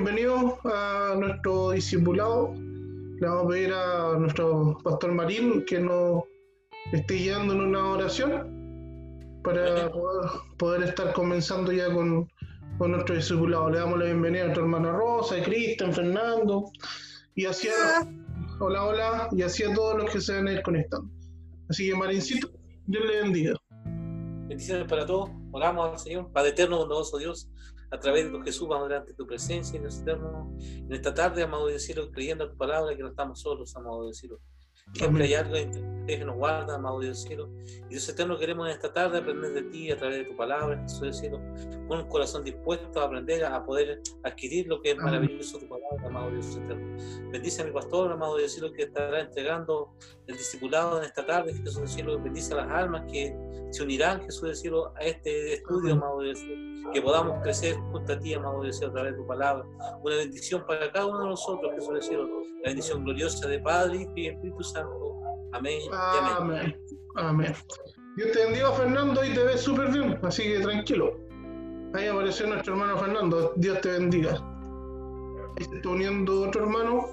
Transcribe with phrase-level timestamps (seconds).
[0.00, 2.54] bienvenidos a nuestro discipulado.
[2.54, 6.22] Le vamos a pedir a nuestro pastor Marín que nos
[6.92, 9.90] esté guiando en una oración para
[10.56, 12.28] poder, estar comenzando ya con,
[12.78, 13.70] nuestro discipulado.
[13.70, 16.70] Le damos la bienvenida a nuestra hermana Rosa, a Cristian, Fernando,
[17.34, 18.08] y así a,
[18.60, 21.10] hola, hola, y así a todos los que se van a ir conectando.
[21.70, 22.52] Así que Marincito,
[22.86, 23.54] Dios le bendiga.
[24.46, 25.30] Bendiciones para todos.
[25.50, 27.50] Oramos al Señor, Padre eterno, bondadoso Dios
[27.90, 31.42] a través de tu Jesús, vamos delante de tu presencia, Dios eterno, en esta tarde,
[31.42, 34.57] amado Dios creyendo tu palabra, que no estamos solos, amado Dios Siempre
[35.00, 35.54] hay algo
[36.06, 37.50] que nos guarda, amado Dios cielo.
[37.86, 40.80] Y Dios eterno, queremos en esta tarde aprender de ti a través de tu palabra,
[40.82, 41.40] Jesús del cielo,
[41.86, 46.06] con un corazón dispuesto a aprender a poder adquirir lo que es maravilloso tu palabra,
[46.06, 46.96] amado Dios eterno.
[47.30, 49.92] Bendice a mi pastor, amado Dios cielo, que estará entregando
[50.26, 52.20] el discipulado en esta tarde, Jesús del cielo.
[52.22, 53.36] Bendice a las almas que
[53.70, 56.68] se unirán, Jesús del cielo, a este estudio, amado Dios cielo.
[56.92, 59.64] Que podamos crecer junto a ti, amado Dios cielo, a través de tu palabra.
[60.02, 62.48] Una bendición para cada uno de nosotros, Jesús del cielo.
[62.64, 64.77] La bendición gloriosa de Padre y Espíritu Santo
[65.52, 65.80] Amén.
[65.92, 66.76] Amén.
[67.16, 67.54] Amén.
[68.16, 71.16] Dios te bendiga, Fernando, y te ves súper bien, así que tranquilo.
[71.94, 73.52] Ahí apareció nuestro hermano Fernando.
[73.56, 74.32] Dios te bendiga.
[75.56, 77.06] Ahí se está uniendo otro hermano,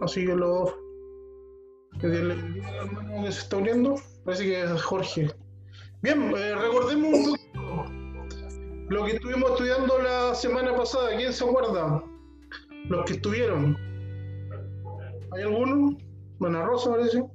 [0.00, 0.74] así que lo.
[2.00, 3.96] Que Dios le bendiga al hermano que se está uniendo.
[4.24, 5.30] Parece que es Jorge.
[6.02, 7.84] Bien, eh, recordemos un poquito
[8.88, 11.16] lo que estuvimos estudiando la semana pasada.
[11.16, 12.04] ¿Quién se acuerda?
[12.88, 13.76] Los que estuvieron.
[15.32, 15.96] ¿Hay alguno?
[16.38, 17.18] Buena Rosa, parece.
[17.18, 17.30] No,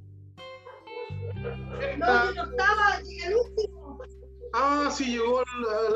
[2.32, 3.98] no estaba, llegué al último.
[4.52, 5.44] Ah, sí, llegó a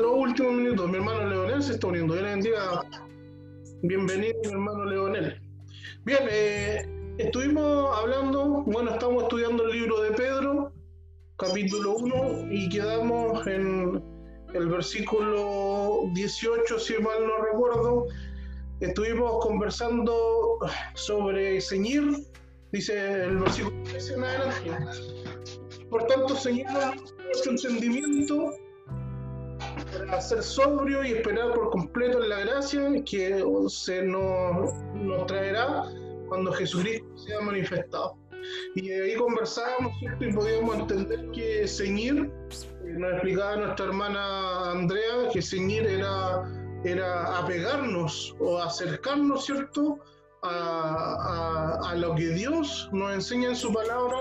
[0.01, 0.89] los últimos minutos.
[0.89, 2.13] Mi hermano Leonel se está uniendo.
[2.13, 2.83] Dios le bendiga.
[3.83, 5.41] Bienvenido, mi hermano Leonel.
[6.03, 6.85] Bien, eh,
[7.17, 10.73] estuvimos hablando, bueno, estamos estudiando el libro de Pedro,
[11.37, 14.03] capítulo 1, y quedamos en
[14.53, 18.07] el versículo 18, si mal no recuerdo.
[18.81, 20.59] Estuvimos conversando
[20.95, 22.27] sobre ceñir
[22.71, 24.71] dice el versículo 13 en adelante.
[25.89, 26.95] Por tanto, Señor,
[27.25, 28.53] nuestro entendimiento
[29.93, 35.83] para ser sobrio y esperar por completo en la gracia que se nos, nos traerá
[36.27, 38.17] cuando Jesucristo sea manifestado.
[38.75, 42.31] Y ahí conversábamos y podíamos entender que ceñir,
[42.85, 46.43] eh, nos explicaba nuestra hermana Andrea, que ceñir era,
[46.83, 49.99] era apegarnos o acercarnos, ¿cierto?
[50.49, 54.17] A, lo que Dios nos enseña en su palabra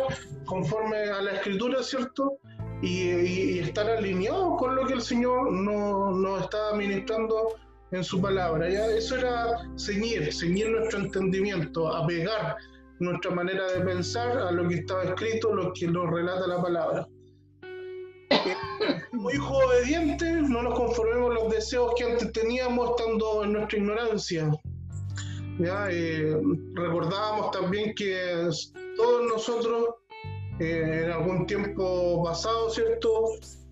[0.47, 2.39] conforme a la escritura, ¿cierto?
[2.83, 7.57] Y, estar alineados con lo que el Señor nos, está ministrando
[7.93, 8.69] en su palabra.
[8.71, 8.87] ¿ya?
[8.87, 12.57] Eso era ceñir, ceñir nuestro entendimiento, apegar
[12.99, 17.09] nuestra manera de pensar a lo que estaba escrito, lo que nos relata la palabra.
[19.11, 24.51] Como hijos obedientes, no nos conformemos los deseos que antes teníamos estando en nuestra ignorancia.
[25.59, 25.89] ¿Ya?
[25.91, 26.37] Eh,
[26.75, 28.49] recordábamos también que
[28.97, 29.95] todos nosotros
[30.61, 33.25] eh, en algún tiempo pasado, ¿cierto?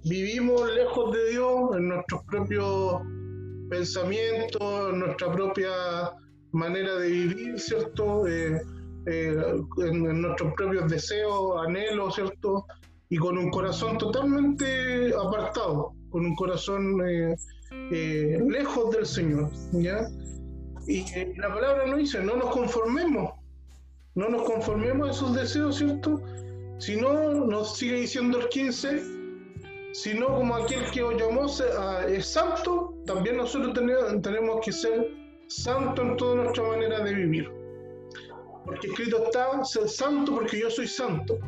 [0.05, 3.01] Vivimos lejos de Dios en nuestros propios
[3.71, 5.71] pensamientos, en nuestra propia
[6.53, 8.27] manera de vivir, ¿cierto?
[8.27, 8.61] Eh,
[9.07, 12.67] en, nuestros propios deseos, anhelos, ¿cierto?
[13.09, 16.99] Y con un corazón totalmente apartado, con un corazón
[17.91, 20.07] lejos del Señor, ¿ya?
[20.87, 21.05] Y
[21.37, 23.33] la palabra nos dice, no nos conformemos,
[24.15, 26.21] no nos conformemos a esos deseos, ¿cierto?
[26.79, 27.13] Si no,
[27.47, 29.03] nos sigue diciendo el 15,
[29.93, 31.47] sino como aquel que os llamó
[32.09, 33.73] es santo, también nosotros
[34.23, 35.11] tenemos, que ser
[35.49, 37.51] santos en toda nuestra manera de vivir.
[38.65, 41.39] Porque escrito está, ser santo porque yo soy santo.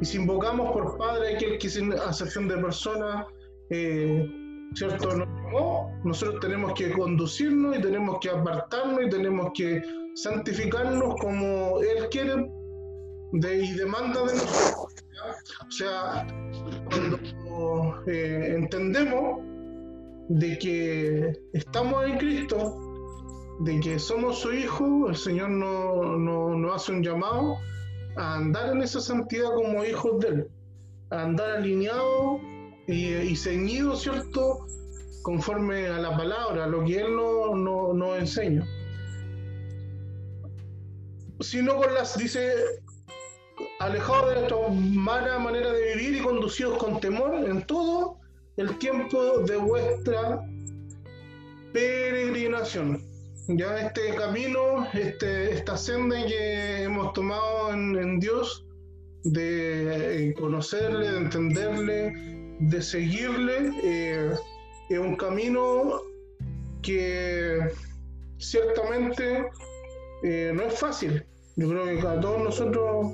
[0.00, 3.26] Y si invocamos por Padre aquel que sin acepción de persona,
[3.70, 4.41] eh,
[4.74, 5.16] ¿cierto?
[5.16, 9.82] No, nosotros tenemos que conducirnos y tenemos que apartarnos y tenemos que
[10.14, 12.48] santificarnos como Él quiere
[13.32, 15.04] y demanda de nosotros.
[15.66, 16.26] O sea,
[16.90, 19.40] cuando eh, entendemos
[20.28, 22.78] de que estamos en Cristo,
[23.60, 27.56] de que somos su hijo, el Señor nos no, hace un llamado
[28.16, 30.48] a andar en esa santidad como hijos de Él,
[31.10, 32.40] a andar alineados
[32.86, 34.66] y, ceñido, ¿cierto?
[35.22, 38.66] Conforme a la palabra, lo que Él nos no, no enseña.
[41.40, 42.52] Sino con las, dice,
[43.80, 48.18] alejados de nuestra mala manera de vivir y conducidos con temor en todo
[48.56, 50.44] el tiempo de vuestra
[51.72, 53.02] peregrinación.
[53.48, 58.64] Ya este camino, este, esta senda que hemos tomado en, en Dios,
[59.24, 64.30] de conocerle, de entenderle, de seguirle eh,
[64.88, 66.00] es un camino
[66.82, 67.60] que,
[68.38, 69.46] ciertamente
[70.22, 71.24] eh, no es fácil.
[71.56, 73.12] Yo creo que a todos nosotros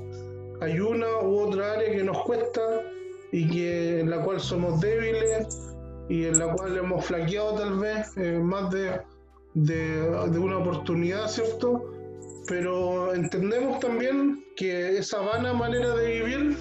[0.61, 2.61] hay una u otra área que nos cuesta
[3.31, 5.47] y que en la cual somos débiles
[6.09, 8.99] y en la cual hemos flaqueado tal vez eh, más de,
[9.53, 11.91] de, una oportunidad, ¿cierto?
[12.47, 16.57] Pero entendemos también que esa vana manera de vivir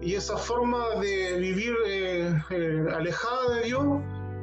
[0.00, 3.84] y esa forma de vivir eh, eh, alejada de Dios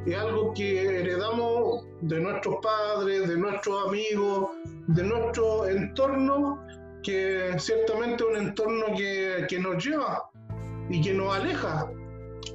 [0.06, 4.50] es algo que heredamos de nuestros padres, de nuestros amigos,
[4.86, 6.62] de nuestro entorno,
[7.02, 10.30] que ciertamente es un entorno que, que nos lleva
[10.88, 11.90] y que nos aleja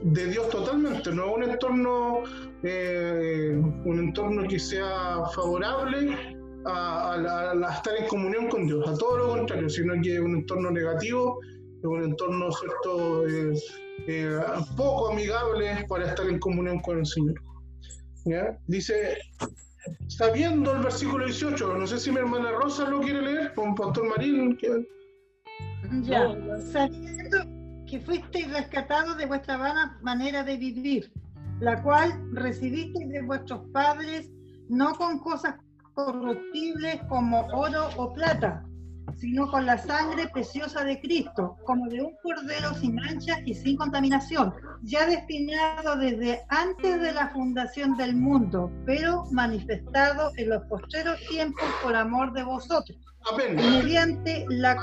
[0.01, 2.23] de Dios totalmente, no es un entorno,
[2.63, 9.29] eh, un entorno que sea favorable a, estar en comunión con Dios, a todo lo
[9.29, 11.39] contrario, sino que es un entorno negativo,
[11.87, 13.53] un entorno cierto eh,
[14.07, 14.39] eh,
[14.75, 17.41] poco amigable para estar en comunión con el Señor.
[18.67, 19.17] Dice,
[20.07, 24.07] sabiendo el versículo 18, no sé si mi hermana Rosa lo quiere leer, con Pastor
[24.09, 24.57] Marín.
[26.03, 26.35] Ya,
[26.71, 27.39] sabiendo
[27.87, 31.11] que fuisteis rescatados de vuestra vana manera de vivir,
[31.59, 34.29] la cual recibisteis de vuestros padres,
[34.69, 35.55] no con cosas
[35.93, 38.63] corruptibles como oro o plata,
[39.17, 43.77] sino con la sangre preciosa de Cristo, como de un cordero sin mancha y sin
[43.77, 44.53] contaminación,
[44.83, 51.67] ya destinado desde antes de la fundación del mundo, pero manifestado en los postreros tiempos
[51.83, 52.97] por amor de vosotros.
[53.31, 53.55] Amén.
[53.55, 54.75] Mediante la...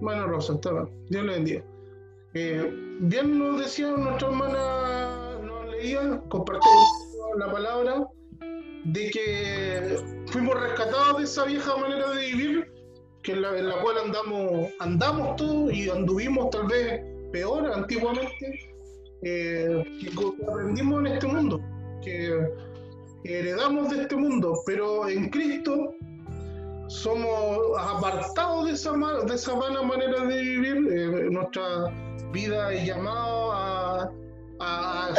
[0.00, 0.88] Bueno, Rosa, estaba.
[1.08, 1.64] Dios le bendiga.
[2.34, 6.70] Eh, bien nos decía nuestra hermana, nos leía, compartió
[7.36, 8.06] la palabra,
[8.84, 12.72] de que fuimos rescatados de esa vieja manera de vivir,
[13.22, 18.70] que en la, cual andamos, andamos todos y anduvimos tal vez peor antiguamente,
[19.22, 20.10] eh, que
[20.50, 21.60] aprendimos en este mundo,
[22.02, 22.50] que
[23.24, 25.94] heredamos de este mundo, pero en Cristo
[26.88, 31.86] somos apartados de esa, de esa manera de vivir, eh, nuestra
[32.32, 34.12] vida es llamado a,
[34.60, 35.14] a,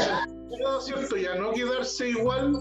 [0.81, 1.17] ¿cierto?
[1.17, 2.59] Y a no quedarse igual,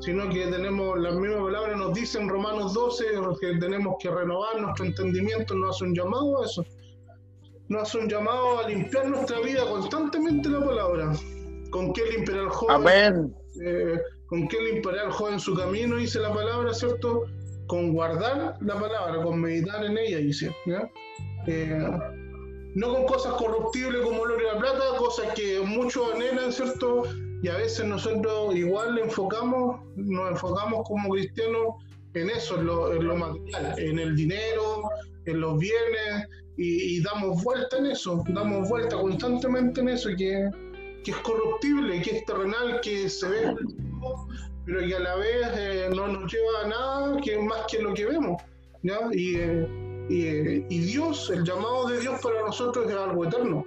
[0.00, 3.04] sino que tenemos las mismas palabras, nos dicen Romanos 12,
[3.40, 6.64] que tenemos que renovar nuestro entendimiento, nos hace un llamado a eso.
[7.68, 11.12] Nos hace un llamado a limpiar nuestra vida constantemente la palabra.
[11.70, 12.76] ¿Con qué limpiará el joven?
[12.76, 13.36] Amén.
[13.64, 15.96] Eh, ¿Con qué limpiará el joven su camino?
[15.96, 17.26] Dice la palabra, ¿cierto?
[17.66, 20.54] Con guardar la palabra, con meditar en ella, dice.
[20.66, 20.90] ¿ya?
[21.46, 21.90] Eh,
[22.74, 27.04] no con cosas corruptibles como el oro y la plata, cosas que muchos anhelan, ¿cierto?
[27.42, 31.76] Y a veces nosotros igual enfocamos, nos enfocamos como cristianos
[32.14, 32.66] en eso, en
[33.06, 34.82] lo, material, en el dinero,
[35.24, 40.50] en los bienes, y, damos vuelta en eso, damos vuelta constantemente en eso, que,
[41.02, 43.56] que es corruptible, que es terrenal, que se ve,
[44.66, 47.94] pero que a la vez eh, no nos lleva a nada que más que lo
[47.94, 48.42] que vemos.
[48.82, 53.64] Y, eh, y, Dios, el llamado de Dios para nosotros es algo eterno.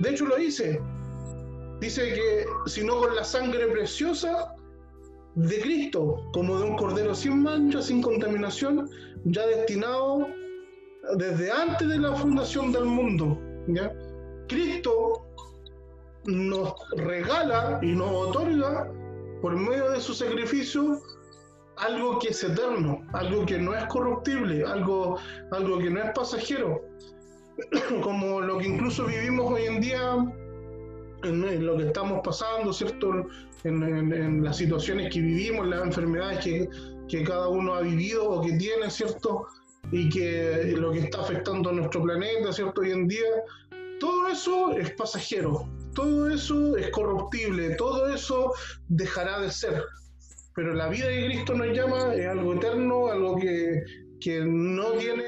[0.00, 0.80] De hecho lo dice.
[1.84, 4.54] Dice que si no con la sangre preciosa
[5.34, 8.88] de Cristo, como de un cordero sin mancha, sin contaminación,
[9.26, 10.26] ya destinado
[11.18, 13.38] desde antes de la fundación del mundo.
[14.48, 15.26] Cristo
[16.24, 18.90] nos regala y nos otorga
[19.42, 21.02] por medio de su sacrificio
[21.76, 25.18] algo que es eterno, algo que no es corruptible, algo,
[25.50, 26.80] algo que no es pasajero,
[28.02, 30.16] como lo que incluso vivimos hoy en día
[31.24, 33.26] en, lo que estamos pasando, ¿cierto?
[33.64, 36.68] En, las situaciones que vivimos, las enfermedades que,
[37.08, 39.46] que, cada uno ha vivido o que tiene, ¿cierto?
[39.90, 42.80] Y que lo que está afectando a nuestro planeta, ¿cierto?
[42.80, 43.28] Hoy en día,
[44.00, 48.52] todo eso es pasajero, todo eso es corruptible, todo eso
[48.88, 49.82] dejará de ser
[50.54, 53.82] pero la vida de Cristo nos llama, es algo eterno, algo que,
[54.46, 55.24] no tiene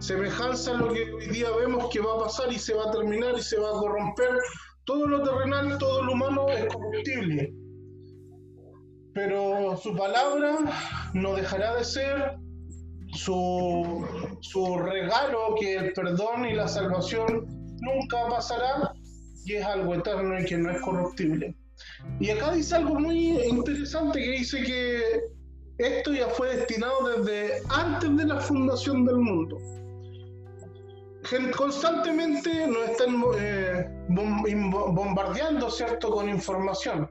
[0.00, 2.90] semejanza a lo que hoy día vemos que va a pasar y se va a
[2.90, 4.30] terminar y se va a corromper.
[4.84, 7.52] Todo lo terrenal, todo lo humano es corruptible.
[9.14, 10.58] Pero su palabra
[11.14, 12.36] no dejará de ser
[13.12, 14.06] su,
[14.40, 17.46] su regalo que el perdón y la salvación
[17.80, 18.92] nunca pasará
[19.44, 21.54] y es algo eterno y que no es corruptible.
[22.18, 25.02] Y acá dice algo muy interesante que dice que
[25.78, 29.58] esto ya fue destinado desde antes de la fundación del mundo.
[31.56, 37.10] Constantemente nos están eh, bombardeando, ¿cierto?, con información.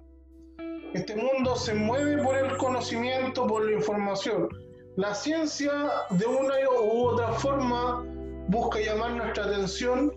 [0.93, 4.49] Este mundo se mueve por el conocimiento, por la información.
[4.97, 5.71] La ciencia,
[6.09, 8.03] de una u otra forma,
[8.47, 10.11] busca llamar nuestra atención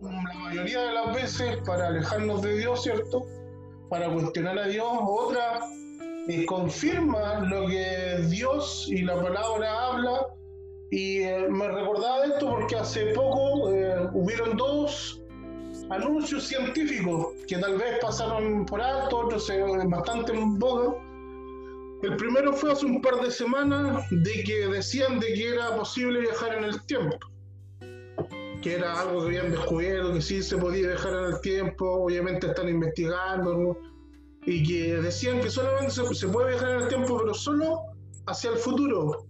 [0.00, 3.26] la mayoría de las veces para alejarnos de Dios, ¿cierto?
[3.88, 5.60] Para cuestionar a Dios, otra
[6.28, 10.26] eh, confirma lo que Dios y la palabra habla.
[10.90, 15.20] Y eh, me recordaba esto porque hace poco eh, hubieron dos
[15.90, 19.50] anuncios científicos que tal vez pasaron por alto, otros
[19.86, 20.94] bastante en boga.
[22.02, 26.20] El primero fue hace un par de semanas de que decían de que era posible
[26.20, 27.18] viajar en el tiempo
[28.66, 32.48] que era algo que habían descubierto, que sí se podía viajar en el tiempo, obviamente
[32.48, 33.78] están investigando,
[34.44, 37.82] y que decían que solamente se, puede viajar en el tiempo, pero solo
[38.26, 39.25] hacia el futuro,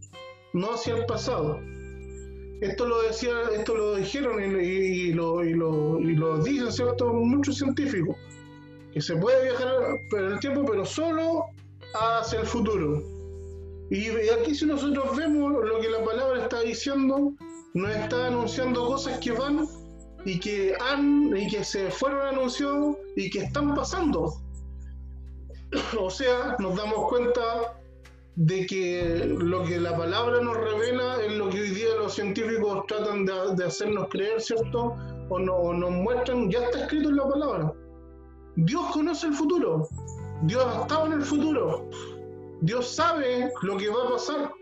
[0.52, 1.60] no hacia el pasado.
[2.60, 7.58] Esto lo decía, esto lo dijeron y, lo, y, lo, y lo dicen cierto muchos
[7.58, 8.16] científicos,
[8.92, 9.68] que se puede viajar
[10.12, 11.44] en el tiempo, pero solo
[11.94, 13.02] hacia el futuro.
[13.90, 17.32] Y aquí si nosotros vemos lo que la palabra está diciendo,
[17.74, 19.66] nos está anunciando cosas que van
[20.24, 24.32] y que han y que se fueron anunciados y que están pasando.
[26.00, 27.78] O sea, nos damos cuenta
[28.36, 32.84] de que lo que la palabra nos revela es lo que hoy día los científicos
[32.86, 34.94] tratan de, hacernos creer, ¿cierto?
[35.30, 37.72] O, no, o nos muestran, ya está escrito en la palabra.
[38.56, 39.88] Dios conoce el futuro,
[40.42, 41.88] Dios ha estado en el futuro,
[42.60, 44.52] Dios sabe lo que va a pasar,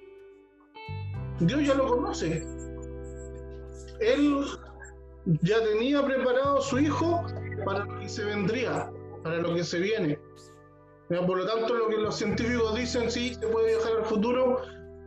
[1.40, 2.46] Dios ya lo conoce.
[4.00, 4.44] Él
[5.42, 7.24] ya tenía preparado a su hijo
[7.64, 8.90] para lo que se vendría,
[9.22, 10.18] para lo que se viene.
[11.22, 14.62] Por lo tanto, lo que los científicos dicen, sí, se puede viajar al futuro,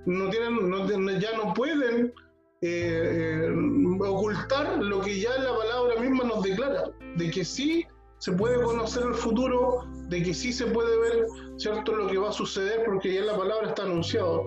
[0.05, 2.13] no tienen, ya no pueden
[2.61, 3.51] eh, eh,
[3.99, 6.85] ocultar lo que ya la palabra misma nos declara,
[7.17, 7.85] de que sí
[8.19, 11.25] se puede conocer el futuro, de que sí se puede ver
[11.57, 14.45] cierto lo que va a suceder, porque ya la palabra está anunciado.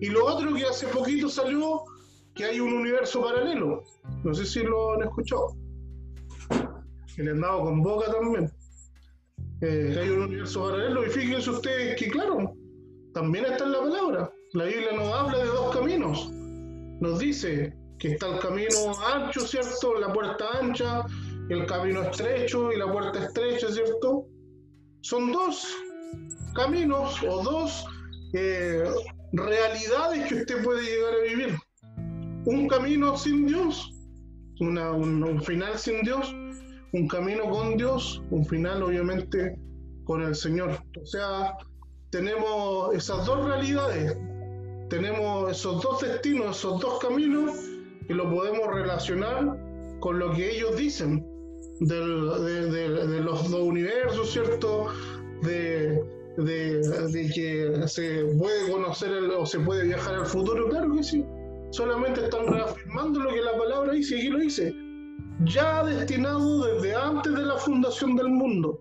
[0.00, 1.82] Y lo otro que hace poquito salió,
[2.34, 3.82] que hay un universo paralelo.
[4.22, 5.56] No sé si lo han escuchado.
[7.14, 8.50] Que le han dado con boca también.
[9.60, 11.06] Eh, hay un universo paralelo.
[11.06, 12.54] Y fíjense ustedes que, claro,
[13.14, 14.32] también está en la palabra.
[14.52, 16.30] La Biblia nos habla de dos caminos.
[17.00, 19.98] Nos dice que está el camino ancho, ¿cierto?
[19.98, 21.04] La puerta ancha,
[21.48, 24.26] el camino estrecho y la puerta estrecha, ¿cierto?
[25.02, 25.66] Son dos
[26.54, 27.84] caminos o dos
[28.34, 28.84] eh,
[29.32, 31.56] realidades que usted puede llegar a vivir.
[32.46, 33.90] Un camino sin Dios,
[34.60, 36.34] un, final sin Dios,
[36.92, 39.58] un camino con Dios, un final obviamente
[40.04, 40.78] con el Señor.
[41.00, 41.56] O sea,
[42.10, 44.16] tenemos esas dos realidades,
[44.88, 47.52] tenemos esos dos destinos, esos dos caminos,
[48.08, 49.58] y lo podemos relacionar
[50.00, 51.26] con lo que ellos dicen
[51.80, 54.86] de, los dos universos, ¿cierto?
[55.42, 56.02] De,
[56.38, 61.24] de, que se puede conocer o se puede viajar al futuro, claro que sí.
[61.70, 64.74] Solamente están reafirmando lo que la palabra dice, y aquí lo dice,
[65.44, 68.80] ya destinado desde antes de la fundación del mundo,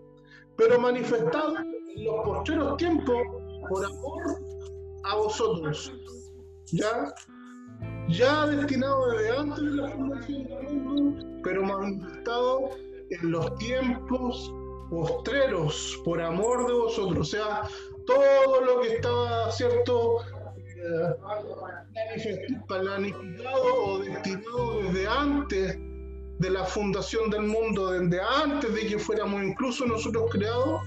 [0.55, 3.17] pero manifestado en los posteros tiempos
[3.69, 4.23] por amor
[5.03, 5.91] a vosotros.
[6.67, 7.13] Ya,
[8.09, 12.71] ya destinado desde antes de la fundación del mundo, pero manifestado
[13.09, 14.51] en los tiempos
[14.89, 17.19] postreros por amor de vosotros.
[17.19, 17.61] O sea,
[18.05, 20.21] todo lo que estaba, ¿cierto?
[20.77, 21.15] Eh,
[22.67, 25.79] planificado o destinado desde antes
[26.39, 30.81] de la fundación del mundo, desde antes de que fuéramos incluso nosotros creados,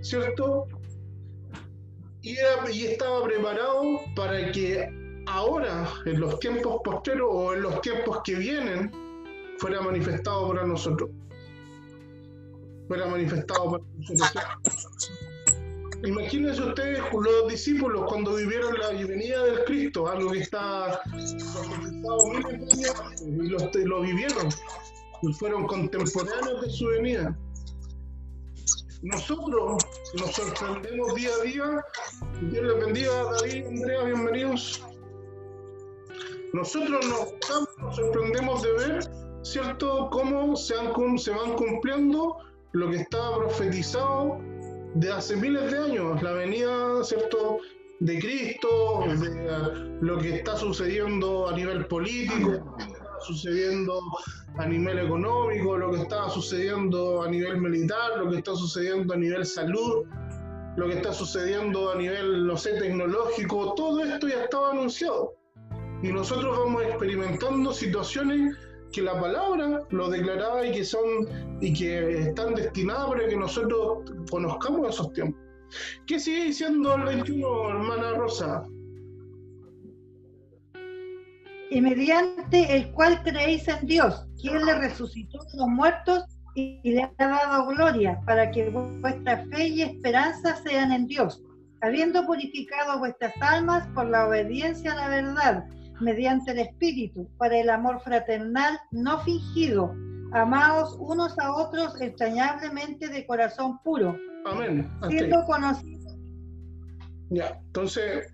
[0.00, 0.66] ¿cierto?
[2.22, 2.36] Y,
[2.72, 4.88] y estaba preparado para que
[5.26, 8.90] ahora, en los tiempos posteros o en los tiempos que vienen,
[9.58, 11.10] fuera manifestado para nosotros
[12.86, 15.10] fuera manifestado para nosotros.
[16.04, 21.00] Imagínense ustedes los discípulos cuando vivieron la venida del Cristo, algo que está
[23.20, 24.48] y lo, lo vivieron,
[25.22, 27.36] y fueron contemporáneos de su venida.
[29.02, 29.84] Nosotros
[30.18, 31.84] nos sorprendemos día a día.
[32.50, 34.82] Dios les bendiga, David, Andrea, bienvenidos.
[36.52, 37.34] Nosotros nos,
[37.78, 39.10] nos sorprendemos de ver,
[39.42, 42.36] ¿cierto?, cómo se, han, se van cumpliendo
[42.72, 44.38] lo que estaba profetizado
[44.96, 47.58] de hace miles de años, la venida, ¿cierto?,
[48.00, 54.00] de Cristo, de lo que está sucediendo a nivel político, lo que está sucediendo
[54.56, 59.16] a nivel económico, lo que está sucediendo a nivel militar, lo que está sucediendo a
[59.16, 60.06] nivel salud,
[60.76, 65.34] lo que está sucediendo a nivel, no sé, tecnológico, todo esto ya estaba anunciado.
[66.02, 68.56] Y nosotros vamos experimentando situaciones
[68.96, 71.04] que la palabra lo declaraba y que son
[71.60, 75.38] y que están destinadas para que nosotros conozcamos esos tiempos.
[76.06, 78.64] ¿Qué sigue diciendo el 21, hermana Rosa?
[81.70, 86.24] Y mediante el cual creéis en Dios, quien le resucitó de los muertos
[86.54, 91.42] y le ha dado gloria, para que vuestra fe y esperanza sean en Dios.
[91.82, 95.64] habiendo purificado vuestras almas por la obediencia a la verdad,
[96.00, 99.94] mediante el Espíritu, para el amor fraternal no fingido,
[100.32, 104.88] amados unos a otros extrañablemente de corazón puro, Amén.
[105.08, 106.14] Siendo conocidos
[107.30, 108.32] Ya, entonces,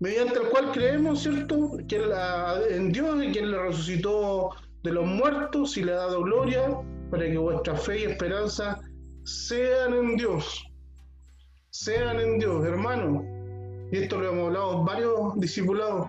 [0.00, 1.72] mediante el cual creemos, ¿cierto?
[1.86, 4.50] Que la- en Dios y quien le resucitó
[4.82, 6.62] de los muertos y le ha dado gloria
[7.10, 8.80] para que vuestra fe y esperanza
[9.24, 10.66] sean en Dios.
[11.70, 13.22] Sean en Dios, hermano.
[13.92, 16.08] Y esto lo hemos hablado varios discipulados.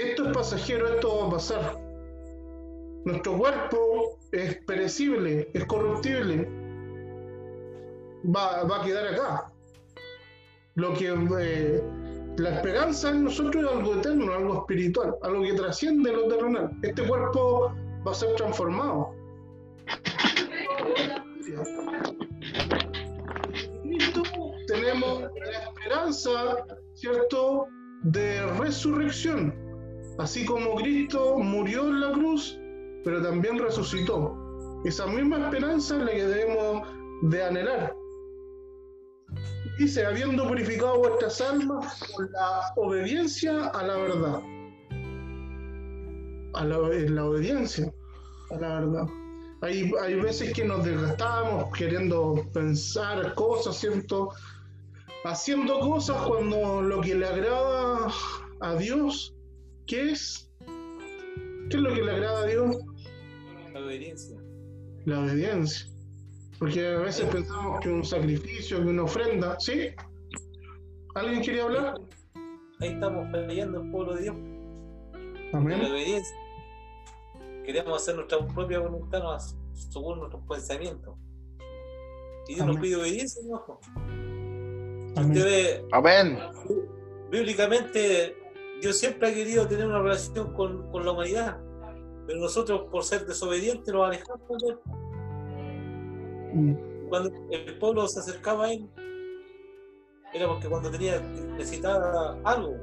[0.00, 1.78] Esto es pasajero, esto va a pasar.
[3.04, 6.48] Nuestro cuerpo es perecible, es corruptible.
[8.24, 9.52] Va, va a quedar acá
[10.76, 11.08] lo que
[11.40, 11.82] eh,
[12.38, 16.70] la esperanza en nosotros es algo eterno, algo espiritual, algo que trasciende lo terrenal.
[16.82, 17.74] Este cuerpo
[18.06, 19.14] va a ser transformado.
[24.66, 26.64] Tenemos la esperanza,
[26.94, 27.66] ¿cierto?,
[28.04, 29.69] de resurrección.
[30.20, 32.58] Así como Cristo murió en la cruz,
[33.04, 34.36] pero también resucitó.
[34.84, 36.86] Esa misma esperanza es la que debemos
[37.22, 37.96] de anhelar.
[39.78, 44.42] Dice, habiendo purificado vuestras almas por la obediencia a la verdad.
[46.52, 47.90] A la, la obediencia
[48.50, 49.06] a la verdad.
[49.62, 54.28] Hay, hay veces que nos desgastamos queriendo pensar cosas, ¿cierto?
[55.24, 58.08] Haciendo cosas cuando lo que le agrada
[58.60, 59.34] a Dios,
[59.90, 60.48] ¿qué es?
[61.68, 62.76] ¿Qué es lo que le agrada a Dios?
[63.72, 64.40] La obediencia.
[65.04, 65.90] La obediencia.
[66.60, 69.88] Porque a veces pensamos que un sacrificio, que una ofrenda, ¿sí?
[71.16, 71.94] ¿Alguien quería hablar?
[72.78, 74.36] Ahí estamos fallando el pueblo de Dios.
[74.36, 75.80] en la Amén.
[75.80, 76.36] obediencia.
[77.64, 79.22] Queremos hacer nuestra propia voluntad
[79.74, 81.16] según nuestros pensamientos.
[82.46, 82.82] Y Dios nos Amén.
[82.82, 83.80] pide obediencia, ¿no?
[85.16, 85.30] Amén.
[85.30, 86.38] usted ve, Amén.
[87.30, 88.36] bíblicamente,
[88.80, 91.58] Dios siempre ha querido tener una relación con, con la humanidad,
[92.26, 94.78] pero nosotros, por ser desobedientes, nos alejamos de él.
[96.54, 98.88] Mm, Cuando el pueblo se acercaba a él,
[100.32, 102.76] era porque cuando tenía necesitaba algo,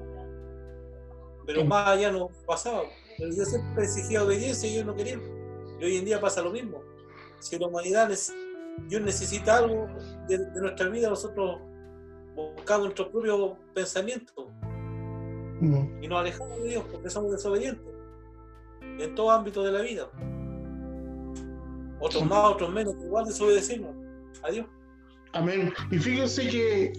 [1.45, 2.83] pero más allá no pasaba.
[3.17, 5.21] Pero Dios siempre exigía obediencia y ellos no querían.
[5.79, 6.83] Y hoy en día pasa lo mismo.
[7.39, 8.12] Si la humanidad,
[8.88, 9.88] Dios necesita algo
[10.27, 11.62] de, de nuestra vida, nosotros
[12.36, 14.51] buscamos nuestro propio pensamiento
[15.62, 16.04] mm.
[16.04, 17.86] y nos alejamos de Dios porque somos desobedientes
[18.82, 20.08] en todo ámbito de la vida.
[22.00, 23.96] Otros más, otros menos, igual desobedecimos
[24.43, 24.67] a Dios.
[25.34, 25.74] Amén.
[25.91, 26.93] Y fíjense que,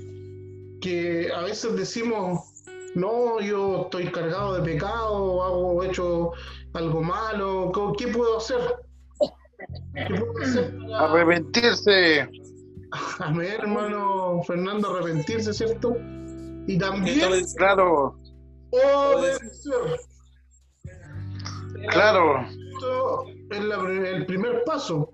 [0.80, 2.40] que a veces decimos,
[2.94, 6.32] no, yo estoy cargado de pecado, hago hecho
[6.74, 8.58] algo malo, ¿co- ¿qué puedo hacer?
[9.94, 12.28] ¿Qué puedo hacer para- Arrepentirse.
[13.20, 15.96] Amén, hermano Fernando, arrepentirse, ¿cierto?
[16.66, 17.20] Y también
[17.56, 18.16] Claro,
[18.70, 19.96] obedecer.
[21.90, 22.42] claro.
[22.48, 23.76] Esto es la
[24.10, 25.10] el primer paso.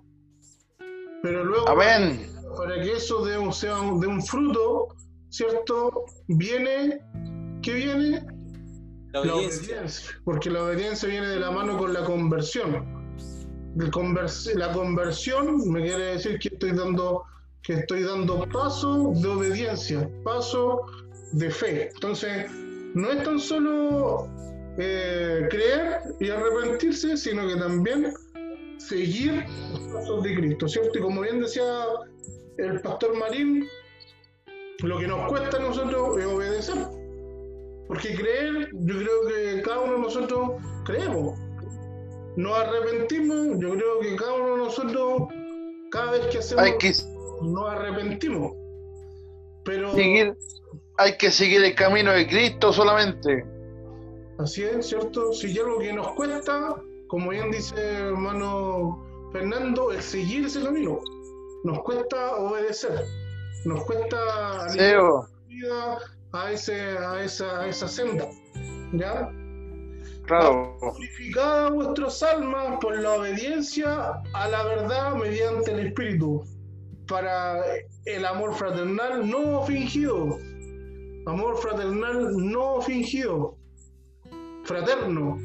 [1.22, 2.30] Pero luego, Amén.
[2.56, 4.88] para que eso dé un, sea un, dé un fruto,
[5.30, 6.04] ¿cierto?
[6.28, 7.00] Viene,
[7.62, 8.26] ¿qué viene?
[9.12, 9.74] la La obediencia.
[9.76, 10.20] obediencia.
[10.24, 13.16] Porque la obediencia viene de la mano con la conversión.
[13.78, 17.24] El convers- la conversión me quiere decir que estoy dando
[17.62, 20.82] que estoy dando paso de obediencia, paso
[21.32, 21.88] de fe.
[21.94, 22.50] Entonces,
[22.94, 24.28] no es tan solo
[24.78, 28.12] eh, creer y arrepentirse, sino que también
[28.78, 30.98] seguir los pasos de Cristo, ¿cierto?
[30.98, 31.64] Y como bien decía
[32.58, 33.66] el pastor Marín,
[34.82, 36.86] lo que nos cuesta a nosotros es obedecer.
[37.86, 40.50] Porque creer, yo creo que cada uno de nosotros
[40.84, 41.38] creemos.
[42.36, 45.22] Nos arrepentimos, yo creo que cada uno de nosotros,
[45.90, 46.92] cada vez que hacemos, Hay que
[47.42, 48.52] nos arrepentimos.
[49.64, 50.34] Pero seguir,
[50.96, 53.44] hay que seguir el camino de Cristo solamente.
[54.38, 55.32] así es, ¿cierto?
[55.32, 56.76] Si hay algo que nos cuesta,
[57.08, 61.00] como bien dice hermano Fernando, es seguir ese camino.
[61.64, 63.04] Nos cuesta obedecer,
[63.64, 65.98] nos cuesta Seo, vida
[66.32, 68.28] a, ese, a, esa, a esa senda.
[68.92, 69.30] ¿Ya?
[70.26, 70.76] claro.
[70.80, 76.44] Purificada vuestras almas por la obediencia a la verdad mediante el Espíritu,
[77.06, 77.62] para
[78.04, 80.38] el amor fraternal no fingido.
[81.26, 83.56] Amor fraternal no fingido.
[84.64, 85.38] Fraterno,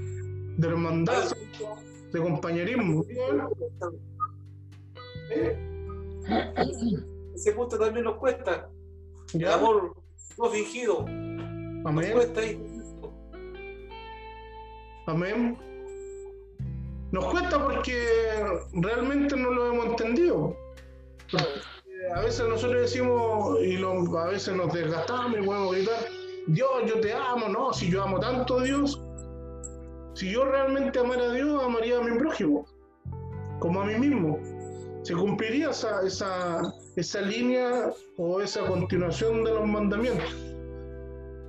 [0.58, 1.32] de hermandad,
[2.12, 3.04] de compañerismo.
[7.34, 8.70] Ese punto también nos cuesta.
[9.34, 9.56] El ¿Ya?
[9.56, 9.96] amor
[10.38, 11.06] no fingido.
[11.08, 12.12] Nos Amén.
[12.12, 12.62] cuesta ahí.
[15.08, 15.58] Amén.
[17.12, 18.04] Nos cuesta porque
[18.74, 20.56] realmente no lo hemos entendido.
[22.16, 25.96] A veces nosotros decimos, y lo- a veces nos desgastamos y podemos gritar,
[26.48, 29.02] Dios, yo te amo, no, si yo amo tanto a Dios,
[30.14, 32.66] si yo realmente amara a Dios, amaría a mi prójimo,
[33.60, 34.40] como a mí mismo.
[35.04, 40.36] Se cumpliría esa, esa, esa línea o esa continuación de los mandamientos.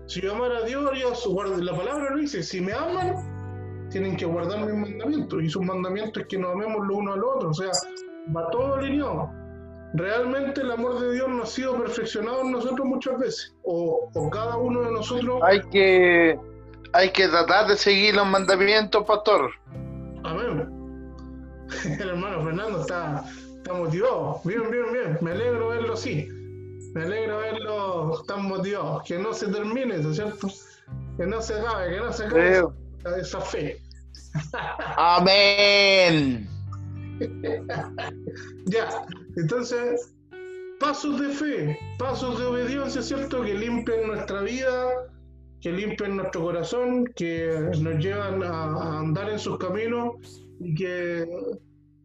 [0.06, 4.24] Si yo amara a Dios, guarda- la palabra lo dice, si me aman, tienen que
[4.24, 5.42] guardar mis mandamientos.
[5.42, 7.58] Y sus mandamientos es que nos amemos los unos a los otros.
[7.58, 7.72] O sea,
[8.36, 9.30] va todo alineado.
[9.94, 13.54] Realmente el amor de Dios no ha sido perfeccionado en nosotros muchas veces.
[13.64, 15.40] O, o cada uno de nosotros.
[15.42, 16.38] Hay que,
[16.92, 19.50] hay que tratar de seguir los mandamientos, pastor.
[20.22, 20.80] Amén.
[22.00, 23.24] El hermano Fernando está,
[23.56, 24.40] está motivado.
[24.44, 25.18] Bien, bien, bien.
[25.20, 26.28] Me alegro verlo así.
[26.94, 29.02] Me alegro verlo tan motivado.
[29.04, 30.48] Que no se termine, ¿no es cierto?
[31.16, 32.68] Que no se acabe, que no se acabe
[33.20, 33.80] esa fe.
[34.96, 36.48] Amén.
[38.66, 39.06] Ya,
[39.36, 40.14] entonces,
[40.78, 43.42] pasos de fe, pasos de obediencia, ¿cierto?
[43.42, 44.88] Que limpian nuestra vida,
[45.60, 50.14] que limpian nuestro corazón, que nos llevan a, andar en sus caminos
[50.58, 51.28] y que,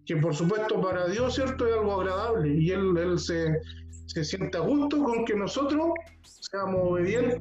[0.06, 1.66] que por supuesto para Dios, ¿cierto?
[1.68, 3.60] Es algo agradable y Él, se,
[4.08, 5.92] se siente a gusto con que nosotros
[6.24, 7.40] seamos obedientes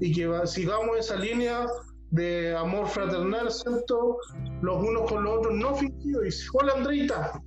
[0.00, 1.66] y que sigamos esa línea
[2.10, 4.18] de amor fraternal, ¿cierto?
[4.62, 6.22] Los unos con los otros, no fingido.
[6.22, 7.42] Dice, hola Andreita,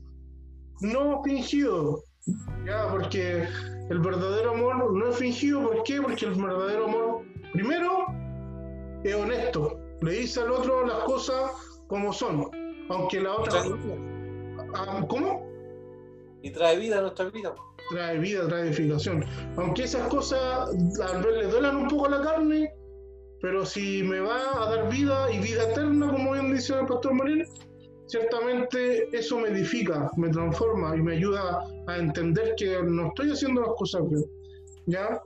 [0.82, 2.04] no fingido.
[2.66, 3.48] Ya, porque
[3.90, 5.62] el verdadero amor no es fingido.
[5.62, 6.02] ¿Por qué?
[6.02, 7.22] Porque el verdadero amor,
[7.54, 8.06] primero,
[9.04, 9.80] es honesto.
[10.02, 11.52] Le dice al otro las cosas
[11.88, 12.50] como son.
[12.90, 13.64] Aunque la otra.
[14.76, 15.48] Ah, ¿Cómo?
[16.44, 17.54] Y trae vida a nuestra vida.
[17.90, 19.26] Trae vida, trae edificación.
[19.58, 22.72] Aunque esas cosas tal vez le duelan un poco la carne,
[23.42, 27.14] pero si me va a dar vida y vida eterna, como bien dice el pastor
[27.14, 27.46] Moreno,
[28.06, 33.62] ciertamente eso me edifica, me transforma y me ayuda a entender que no estoy haciendo
[33.62, 34.24] las cosas bien.
[34.86, 35.22] ¿Ya?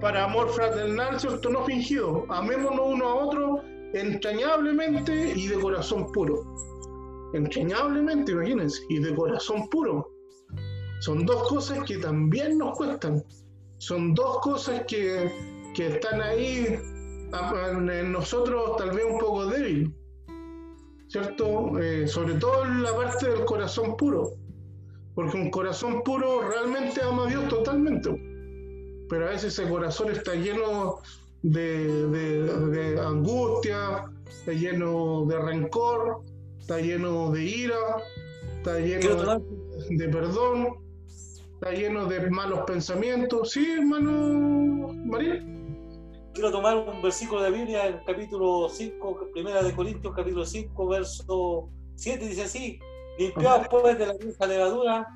[0.00, 1.50] Para amor fraternal, ¿cierto?
[1.50, 2.24] No fingido.
[2.30, 3.62] Amémonos uno a otro
[3.92, 6.42] entrañablemente y de corazón puro.
[7.34, 10.08] Entrañablemente, imagínense, y de corazón puro.
[11.00, 13.22] Son dos cosas que también nos cuestan.
[13.78, 15.30] Son dos cosas que,
[15.74, 16.78] que están ahí
[17.32, 19.94] a- en nosotros tal vez un poco débil.
[21.08, 21.78] ¿Cierto?
[21.80, 24.30] Eh, sobre todo en la parte del corazón puro.
[25.14, 28.10] Porque un corazón puro realmente ama a Dios totalmente.
[29.08, 30.98] Pero a veces ese corazón está lleno
[31.42, 36.20] de, de- de angustia, está lleno de rencor,
[36.60, 37.76] está lleno de ira,
[38.58, 40.76] está lleno de de perdón,
[41.54, 43.50] está lleno de malos pensamientos.
[43.50, 45.44] Sí, hermano María.
[46.40, 50.88] Quiero tomar un versículo de la Biblia, el capítulo 5, primera de Corintios, capítulo 5,
[50.88, 52.80] verso 7, dice así,
[53.18, 55.14] limpiaos pues de la vieja levadura,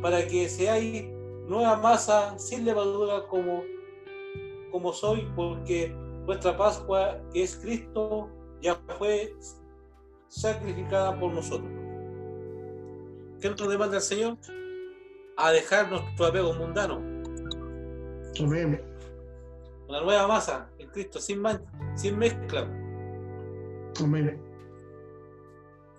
[0.00, 1.06] para que seáis
[1.48, 3.64] nueva masa sin levadura como,
[4.70, 5.92] como soy, porque
[6.24, 8.30] vuestra Pascua, que es Cristo,
[8.62, 9.34] ya fue
[10.28, 11.68] sacrificada por nosotros.
[13.40, 14.36] ¿Qué nos demanda el Señor?
[15.36, 17.02] A dejar nuestro apego mundano,
[18.38, 18.89] Amén.
[19.90, 21.64] Una nueva masa en Cristo, sin mancha,
[21.96, 22.62] sin mezcla.
[24.00, 24.40] Amén.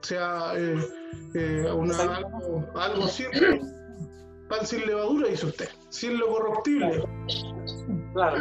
[0.02, 0.78] O sea, eh,
[1.36, 3.28] eh, una- algo, algo sin,
[4.50, 7.04] pan sin levadura, dice usted, sin lo corruptible.
[8.14, 8.38] Claro.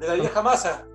[0.00, 0.86] De la vieja masa.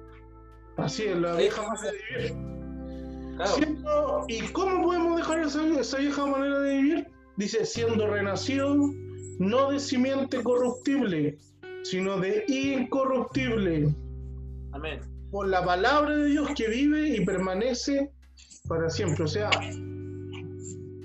[0.78, 3.36] Así es, la vieja manera de vivir.
[3.36, 3.52] Claro.
[3.52, 7.08] Siendo- ¿Y cómo podemos dejar esa, esa vieja manera de vivir?
[7.38, 8.76] Dice, siendo renacido,
[9.40, 11.38] no de simiente corruptible,
[11.84, 13.94] sino de incorruptible.
[14.72, 15.00] Amén.
[15.30, 18.12] por la palabra de Dios que vive y permanece
[18.68, 19.24] para siempre.
[19.24, 19.50] O sea,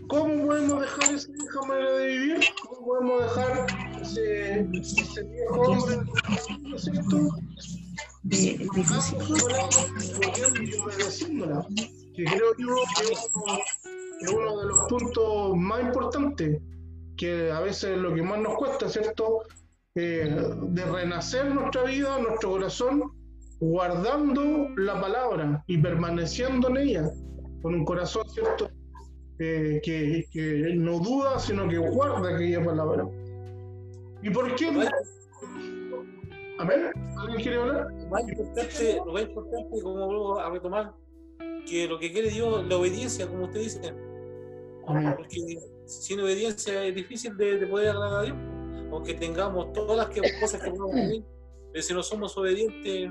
[0.09, 2.41] ¿cómo podemos dejar esa vieja manera de vivir?
[2.63, 3.67] ¿Cómo podemos dejar
[4.03, 5.97] ese, ese viejo hombre,
[6.61, 7.29] ¿no es cierto?
[12.15, 13.59] Que creo yo que es uno,
[14.21, 16.61] es uno de los puntos más importantes,
[17.17, 19.43] que a veces es lo que más nos cuesta, ¿cierto?
[19.95, 20.33] Eh,
[20.69, 23.03] de renacer nuestra vida, nuestro corazón,
[23.59, 27.11] guardando la palabra y permaneciendo en ella,
[27.63, 28.71] con un corazón, ¿cierto?
[29.41, 33.09] Eh, que, que no duda, sino que guarda aquella palabra.
[34.23, 34.71] ¿Y por qué?
[34.71, 34.91] Bueno.
[36.59, 37.87] A ver, ¿alguien quiere hablar?
[37.93, 40.93] Lo más importante, lo más importante, como vuelvo a retomar,
[41.67, 43.95] que lo que quiere Dios, la obediencia, como usted dice,
[44.85, 48.37] porque sin obediencia es difícil de, de poder agradar a Dios,
[48.91, 51.25] aunque tengamos todas las que- cosas que podemos pedir,
[51.73, 53.11] pero si no somos obedientes,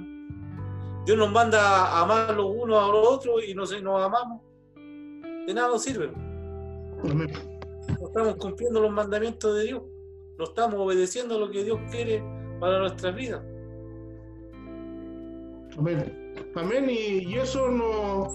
[1.06, 4.42] Dios nos manda a amar los unos a los otros y no sé, nos amamos,
[4.76, 6.12] de nada nos sirve,
[7.04, 7.32] Amén.
[8.00, 9.82] no estamos cumpliendo los mandamientos de Dios.
[10.38, 12.22] no estamos obedeciendo lo que Dios quiere
[12.60, 13.42] para nuestras vidas.
[15.78, 16.34] Amén.
[16.56, 16.88] Amén.
[16.90, 18.28] Y eso no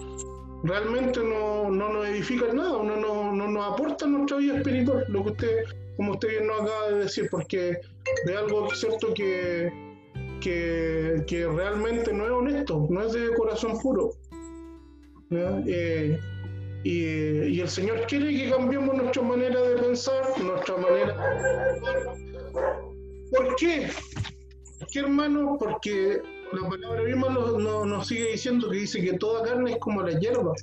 [0.63, 5.05] realmente no, no nos edifica en nada, no, no, no nos aporta nuestra vida espiritual,
[5.09, 5.63] lo que usted,
[5.97, 7.77] como usted bien nos acaba de decir, porque
[8.25, 9.71] de algo cierto que,
[10.41, 14.11] que, que realmente no es honesto, no es de corazón puro.
[15.31, 16.19] Eh,
[16.83, 17.05] y,
[17.55, 22.33] y el Señor quiere que cambiemos nuestra manera de pensar, nuestra manera de
[23.31, 23.87] ¿Por qué?
[24.79, 25.57] ¿Por qué, hermano?
[25.57, 26.21] Porque
[26.55, 30.01] la palabra misma nos, nos- nos sigue diciendo que dice que toda carne es como
[30.01, 30.53] la hierba.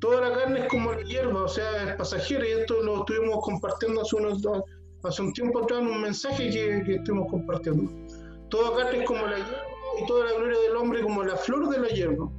[0.00, 3.38] Toda la carne es como la hierba, o sea, es pasajera, y esto lo estuvimos
[3.42, 4.40] compartiendo hace, unos,
[5.02, 7.90] hace un tiempo atrás en un mensaje que, que estuvimos compartiendo.
[8.48, 9.62] Toda carne es como la hierba
[10.02, 12.30] y toda la gloria del hombre como la flor de la hierba.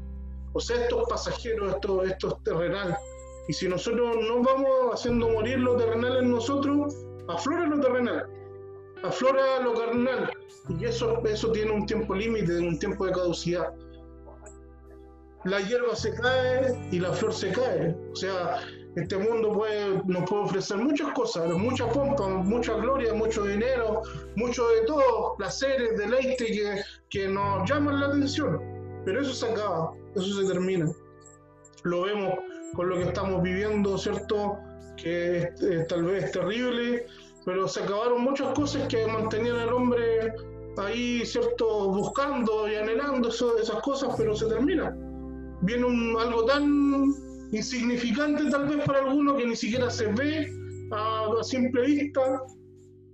[0.53, 2.97] O sea, esto es pasajero, esto, esto es terrenal.
[3.47, 6.95] Y si nosotros no vamos haciendo morir lo terrenal en nosotros,
[7.27, 8.27] aflora lo terrenal,
[9.03, 10.31] aflora lo carnal.
[10.79, 13.73] Y eso, eso tiene un tiempo límite, un tiempo de caducidad.
[15.43, 17.95] La hierba se cae y la flor se cae.
[18.11, 18.59] O sea,
[18.95, 24.01] este mundo puede, nos puede ofrecer muchas cosas, mucha pompa, mucha gloria, mucho dinero,
[24.35, 28.59] mucho de todo, placeres, deleites que, que nos llaman la atención.
[29.05, 30.91] Pero eso se acaba, eso se termina.
[31.83, 32.33] Lo vemos
[32.75, 34.57] con lo que estamos viviendo, ¿cierto?
[34.97, 35.49] Que
[35.89, 37.07] tal vez es terrible,
[37.45, 40.33] pero se acabaron muchas cosas que mantenían al hombre
[40.77, 41.89] ahí, ¿cierto?
[41.89, 44.95] Buscando y anhelando eso- esas cosas, pero se termina.
[45.61, 47.05] Viene un, algo tan
[47.51, 50.47] insignificante tal vez para algunos que ni siquiera se ve
[50.91, 52.41] a, a simple vista,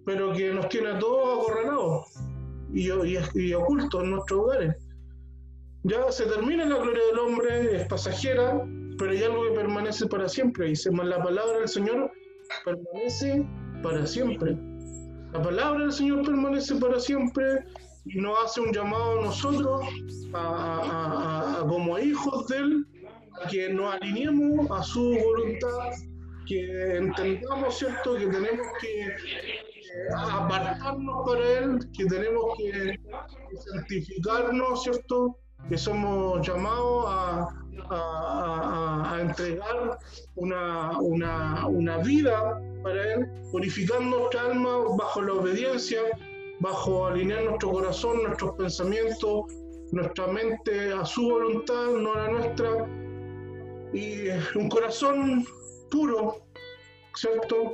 [0.05, 2.05] pero que nos tiene a todos acorralados
[2.73, 4.75] y, y, y ocultos en nuestros hogares.
[5.83, 8.61] Ya se termina la gloria del hombre, es pasajera,
[8.97, 10.67] pero hay algo que permanece para siempre.
[10.67, 12.11] Dice, "Mas la palabra del Señor
[12.65, 13.45] permanece
[13.83, 14.57] para siempre.
[15.33, 17.43] La palabra del Señor permanece para siempre
[18.05, 19.85] y nos hace un llamado a nosotros,
[20.33, 22.87] a, a- a- a- como hijos de Él,
[23.51, 25.91] que nos alineemos a su voluntad,
[26.47, 29.13] que entendamos, ¿cierto?, que tenemos que eh,
[30.17, 32.99] apartarnos para Él, que tenemos que
[33.71, 35.37] santificarnos, ¿cierto?,
[35.69, 37.47] que somos llamados a,
[37.89, 39.97] a- a- a entregar
[40.35, 45.99] una, una, una vida para Él, purificando nuestra alma bajo la obediencia,
[46.59, 49.45] bajo alinear nuestro corazón, nuestros pensamientos,
[49.91, 52.87] nuestra mente a su voluntad, no a la nuestra,
[53.93, 55.45] y un corazón
[55.91, 56.37] puro,
[57.15, 57.73] ¿cierto?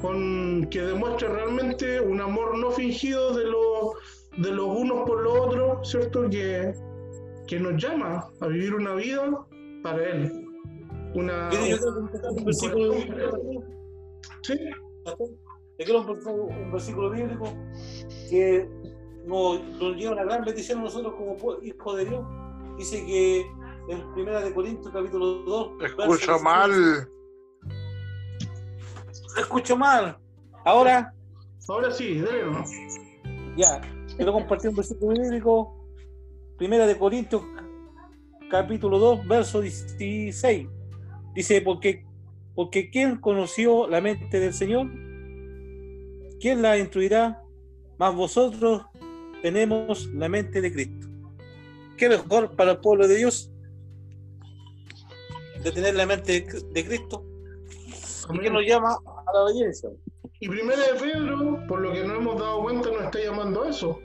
[0.00, 3.94] Con, que demuestre realmente un amor no fingido de, los
[4.38, 6.28] de los unos por los otros, ¿cierto?
[6.30, 6.72] Que,
[7.48, 9.44] que nos llama a vivir una vida
[9.82, 10.48] para Él.
[11.14, 12.94] Una, un versículo,
[14.42, 14.58] ¿Sí?
[15.04, 17.44] yo creo un, un versículo bíblico
[18.30, 18.68] que
[19.26, 22.24] nos, nos lleva una gran bendición a nosotros como hijos de Dios.
[22.78, 23.40] Dice que
[23.88, 27.08] en Primera de Corintios capítulo 2 verso Escucho 16, mal.
[29.38, 30.18] escucho mal
[30.64, 31.12] ahora
[31.68, 32.70] Ahora sí, nomás.
[33.56, 33.80] ya
[34.16, 35.86] quiero compartir un versículo bíblico
[36.56, 37.42] Primera de Corintios
[38.50, 40.68] capítulo 2 verso 16
[41.34, 42.04] dice porque
[42.54, 44.90] porque quién conoció la mente del Señor
[46.40, 47.40] quién la instruirá
[47.98, 48.82] más vosotros
[49.42, 51.06] tenemos la mente de Cristo.
[51.96, 53.52] Qué mejor para el pueblo de Dios
[55.62, 57.24] de tener la mente de Cristo
[58.32, 59.90] y que nos llama a la obediencia
[60.40, 63.68] Y primera de Pedro, por lo que nos hemos dado cuenta, nos está llamando a
[63.68, 64.00] eso.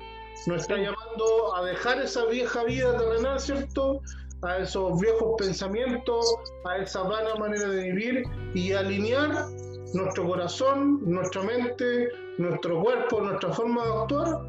[0.45, 4.01] Nos está llamando a dejar esa vieja vida terrenal, ¿cierto?
[4.43, 8.23] A esos viejos pensamientos, a esa vana manera de vivir
[8.53, 9.47] y alinear
[9.93, 14.47] nuestro corazón, nuestra mente, nuestro cuerpo, nuestra forma de actuar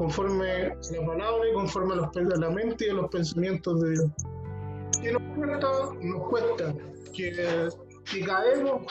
[0.00, 3.82] conforme a la palabra y conforme a, los, a la mente y a los pensamientos
[3.82, 4.10] de Dios.
[5.02, 5.68] Que nos cuesta,
[6.00, 6.74] nos cuesta,
[7.14, 7.68] que,
[8.10, 8.82] que caemos,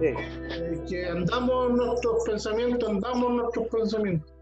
[0.00, 4.32] eh, que andamos nuestros pensamientos, andamos nuestros pensamientos,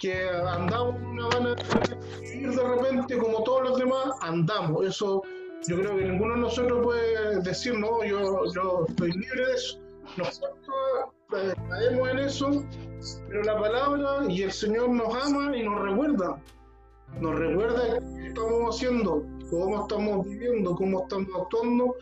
[0.00, 4.86] que andamos en una vana de vivir de repente como todos los demás, andamos.
[4.86, 5.22] Eso
[5.68, 9.78] yo creo que ninguno de nosotros puede decir, no, yo, yo estoy libre de eso.
[10.16, 10.56] Nosotros
[11.36, 12.64] eh, caemos en eso,
[13.28, 16.42] pero la palabra y el Señor nos ama y nos recuerda.
[17.20, 21.94] Nos recuerda qué estamos haciendo, cómo estamos viviendo, cómo estamos actuando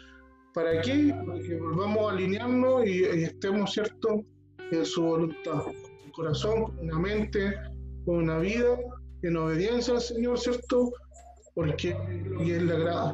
[0.58, 1.14] ¿Para qué?
[1.24, 4.24] Para que volvamos a alinearnos y, estemos, ¿cierto?,
[4.72, 5.66] en su voluntad.
[6.04, 7.77] Un corazón, con mente, con
[8.16, 8.78] una vida,
[9.22, 10.92] en obediencia al Señor, ¿cierto?
[11.54, 11.96] Porque.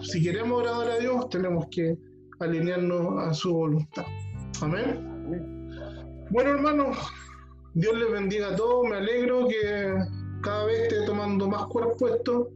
[0.03, 1.97] Si queremos agradar a Dios, tenemos que
[2.41, 4.05] alinearnos a su voluntad.
[4.61, 5.71] Amén.
[6.31, 6.97] Bueno, hermanos,
[7.75, 8.89] Dios les bendiga a todos.
[8.89, 9.95] Me alegro que
[10.43, 12.51] cada vez esté tomando más cuerpo esto.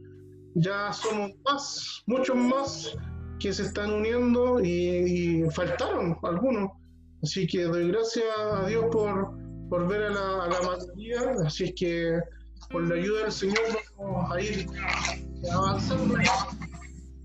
[0.55, 2.95] Ya somos más, muchos más
[3.39, 6.71] que se están uniendo y faltaron algunos.
[7.23, 9.38] Así que doy gracias a Dios por,
[9.69, 11.19] por ver a la, a la mayoría.
[11.45, 12.19] Así es que
[12.71, 13.65] por la ayuda del Señor
[13.97, 14.67] vamos a ir
[15.51, 16.15] avanzando.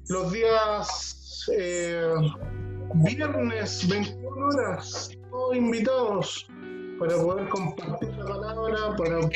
[0.09, 2.05] Los días eh,
[2.95, 6.47] viernes, 21 horas, todos invitados
[6.99, 9.33] para poder compartir la palabra, para poder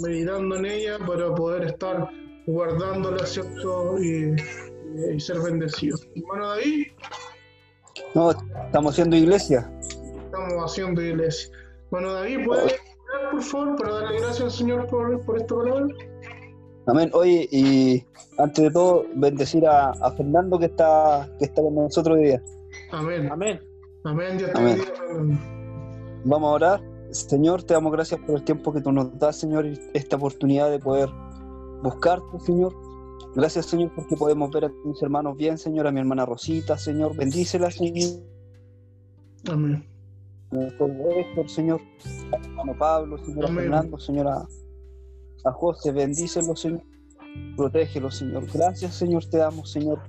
[0.00, 2.08] meditando en ella, para poder estar
[2.46, 3.98] guardándola, ¿cierto?
[4.02, 4.34] Y,
[5.14, 6.08] y ser bendecidos.
[6.16, 6.86] Hermano David,
[8.14, 9.70] No, estamos haciendo iglesia.
[10.24, 11.50] estamos haciendo iglesia.
[11.92, 15.94] Bueno, David, ¿puedes orar, por favor, para darle gracias al Señor por, por esta palabra?
[16.86, 17.10] Amén.
[17.12, 18.02] Oye, y
[18.38, 22.42] antes de todo, bendecir a, a Fernando que está, que está con nosotros hoy día.
[22.92, 23.30] Amén.
[23.30, 23.60] Amén.
[24.04, 24.38] Amén.
[24.38, 24.78] Dios te Amén.
[24.78, 25.38] bendiga.
[26.24, 26.80] Vamos a orar.
[27.10, 30.70] Señor, te damos gracias por el tiempo que tú nos das, Señor, y esta oportunidad
[30.70, 31.10] de poder
[31.82, 32.74] buscarte, Señor.
[33.34, 37.14] Gracias, Señor, porque podemos ver a mis hermanos bien, Señor, a mi hermana Rosita, Señor.
[37.14, 38.18] Bendícela, Señor.
[39.50, 39.91] Amén.
[40.78, 41.80] Por Héctor, Señor.
[42.32, 43.54] Hermano Pablo, Señor.
[43.54, 44.46] Fernando, Señor, a,
[45.44, 45.92] a José.
[45.92, 46.82] Bendícelo, Señor.
[47.56, 48.46] Protégelo, Señor.
[48.52, 50.00] Gracias, Señor, te damos, Señor,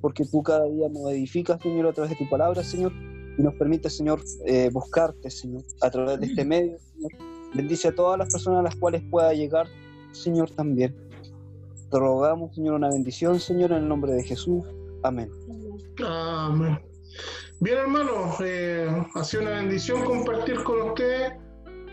[0.00, 2.92] porque tú cada día nos edificas, Señor, a través de tu palabra, Señor,
[3.36, 7.12] y nos permite, Señor, eh, buscarte, Señor, a través de este medio, Señor.
[7.54, 9.66] Bendice a todas las personas a las cuales pueda llegar,
[10.12, 10.94] Señor, también.
[11.90, 14.64] Te rogamos, Señor, una bendición, Señor, en el nombre de Jesús.
[15.02, 15.30] Amén.
[16.04, 16.78] Amén.
[17.62, 21.34] Bien, hermanos, eh, ha sido una bendición compartir con ustedes,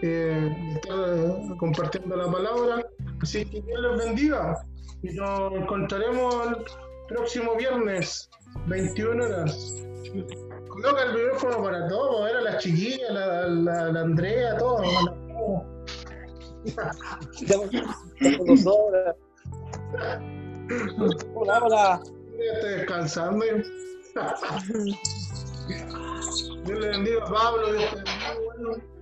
[0.01, 2.87] eh, estar eh, compartiendo la palabra.
[3.21, 4.63] Así que Dios les bendiga.
[5.03, 6.55] Y nos encontraremos el
[7.09, 8.29] próximo viernes,
[8.67, 9.75] 21 horas.
[10.69, 14.87] Coloca el micrófono para todos, ver a las chiquillas, la, la, la Andrea, a todos.
[21.35, 22.01] Hola, hola.
[22.39, 23.45] Estoy descansando.
[25.67, 27.73] Dios le bendiga, Pablo.
[27.73, 28.96] Dios.